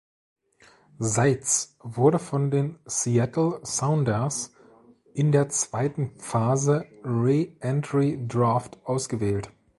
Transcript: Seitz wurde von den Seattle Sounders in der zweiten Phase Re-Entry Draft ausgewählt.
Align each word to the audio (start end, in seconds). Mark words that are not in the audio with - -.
Seitz 0.97 1.77
wurde 1.79 2.17
von 2.17 2.49
den 2.49 2.79
Seattle 2.85 3.59
Sounders 3.63 4.51
in 5.13 5.31
der 5.31 5.47
zweiten 5.49 6.17
Phase 6.17 6.87
Re-Entry 7.05 8.25
Draft 8.27 8.79
ausgewählt. 8.83 9.51